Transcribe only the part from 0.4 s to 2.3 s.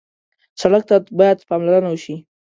سړک ته باید پاملرنه وشي.